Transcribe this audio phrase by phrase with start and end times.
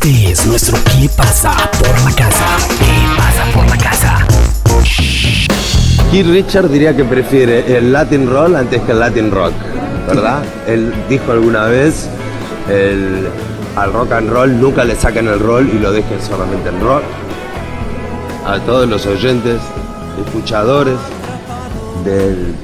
[0.00, 2.46] Este es nuestro ¿Qué pasa por la casa?
[2.78, 4.26] ¿Qué pasa por la casa?
[6.12, 9.54] Keith Richard diría que prefiere el Latin Roll antes que el Latin Rock,
[10.06, 10.44] ¿verdad?
[10.68, 12.08] Él dijo alguna vez,
[12.68, 13.28] el,
[13.74, 17.02] al rock and roll nunca le saquen el roll y lo dejen solamente en rock.
[18.46, 19.60] A todos los oyentes,
[20.24, 20.98] escuchadores
[22.04, 22.54] del,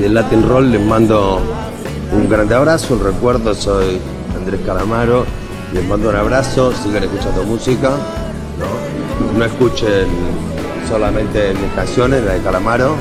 [0.00, 1.40] del Latin Roll les mando
[2.10, 4.00] un grande abrazo, un recuerdo, soy
[4.36, 5.24] Andrés Calamaro,
[5.74, 7.90] les mando un abrazo, sigan escuchando música,
[9.36, 10.06] no, escuchen
[10.88, 12.94] solamente mis canciones, la de Calamaro,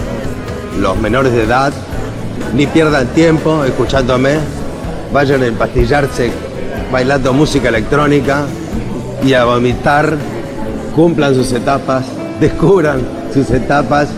[0.80, 1.72] los menores de edad,
[2.56, 4.40] ni pierdan tiempo escuchándome,
[5.14, 6.32] vayan a empastillarse
[6.92, 8.46] bailando música electrónica
[9.24, 10.18] y a vomitar,
[10.96, 12.04] cumplan sus etapas,
[12.40, 13.02] descubran
[13.32, 14.10] sus etapas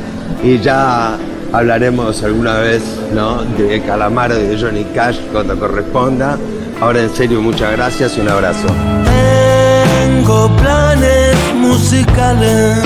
[0.41, 1.17] y ya
[1.55, 2.83] hablaremos alguna vez
[3.13, 3.43] ¿no?
[3.43, 6.37] de Calamaro y de Johnny Cash cuando corresponda.
[6.81, 8.67] Ahora en serio, muchas gracias y un abrazo.
[9.05, 12.77] Tengo planes musicales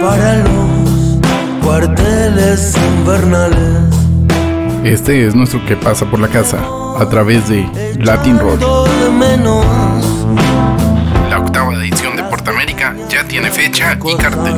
[0.00, 3.94] para los cuarteles invernales.
[4.82, 6.58] Este es nuestro que pasa por la casa
[6.98, 8.38] a través de Latin
[9.16, 9.64] menos
[11.28, 14.54] La octava edición de Portamérica ya tiene fecha y cartel.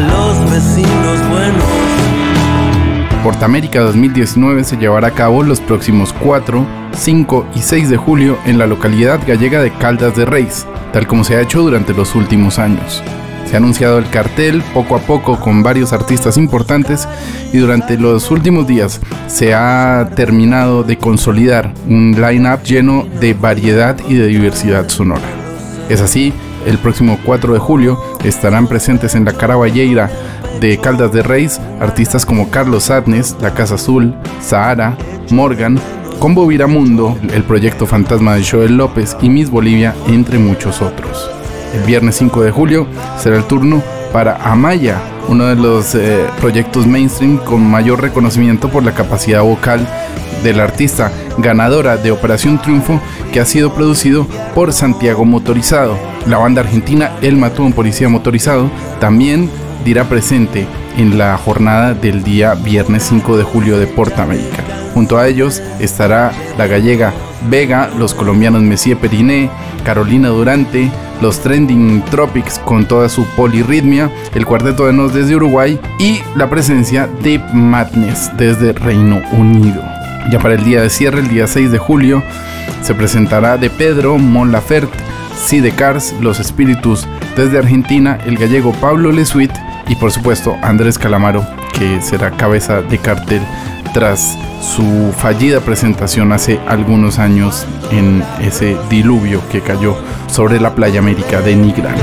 [0.00, 1.64] Los vecinos buenos.
[3.22, 8.58] Portamérica 2019 se llevará a cabo los próximos 4, 5 y 6 de julio en
[8.58, 12.58] la localidad gallega de Caldas de Reis, tal como se ha hecho durante los últimos
[12.58, 13.02] años.
[13.46, 17.08] Se ha anunciado el cartel poco a poco con varios artistas importantes
[17.52, 23.96] y durante los últimos días se ha terminado de consolidar un line-up lleno de variedad
[24.06, 25.22] y de diversidad sonora.
[25.88, 26.34] Es así,
[26.66, 30.10] el próximo 4 de julio estarán presentes en la Caraballeira
[30.60, 34.96] de Caldas de Reis artistas como Carlos Adnes, La Casa Azul, Sahara,
[35.30, 35.78] Morgan,
[36.18, 41.30] Combo Viramundo, el proyecto Fantasma de Joel López y Miss Bolivia, entre muchos otros.
[41.74, 42.86] El viernes 5 de julio
[43.18, 48.82] será el turno para Amaya, uno de los eh, proyectos mainstream con mayor reconocimiento por
[48.82, 49.86] la capacidad vocal
[50.42, 53.00] del artista, ganadora de Operación Triunfo,
[53.32, 55.96] que ha sido producido por Santiago Motorizado.
[56.26, 58.70] La banda argentina El Matón Policía Motorizado
[59.00, 59.50] también
[59.84, 64.64] dirá presente en la jornada del día viernes 5 de julio de Porta América.
[64.94, 67.12] Junto a ellos estará la gallega
[67.48, 69.48] Vega, los colombianos Messier Periné,
[69.84, 70.90] Carolina Durante,
[71.20, 76.50] los Trending Tropics con toda su polirritmia, el Cuarteto de Nos desde Uruguay y la
[76.50, 79.82] presencia de Madness desde Reino Unido.
[80.30, 82.22] Ya para el día de cierre, el día 6 de julio,
[82.82, 84.98] se presentará de Pedro, Mon Laferte,
[86.20, 87.06] Los Espíritus
[87.36, 89.52] desde Argentina, el gallego Pablo Lesuit
[89.88, 93.42] y por supuesto Andrés Calamaro, que será cabeza de cartel
[93.94, 99.96] tras su fallida presentación hace algunos años en ese diluvio que cayó
[100.26, 101.96] sobre la playa América de Nigrán.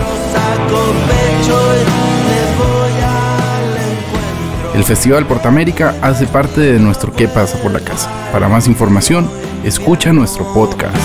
[4.76, 8.12] El Festival Portamérica hace parte de nuestro ¿Qué pasa por la casa?
[8.34, 9.32] Para más información,
[9.64, 10.98] escucha nuestro podcast.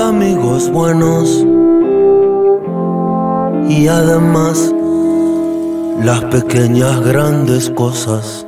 [0.00, 1.46] Amigos buenos.
[3.68, 4.74] Y además
[6.02, 8.46] las pequeñas grandes cosas